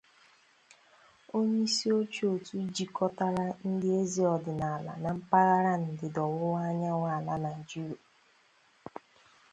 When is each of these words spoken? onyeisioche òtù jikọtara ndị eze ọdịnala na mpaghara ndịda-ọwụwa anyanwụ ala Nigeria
onyeisioche 1.37 2.23
òtù 2.33 2.55
jikọtara 2.75 3.45
ndị 3.69 3.87
eze 4.01 4.23
ọdịnala 4.35 4.93
na 5.03 5.09
mpaghara 5.17 5.71
ndịda-ọwụwa 5.85 6.59
anyanwụ 6.69 7.05
ala 7.15 7.33
Nigeria 7.43 8.03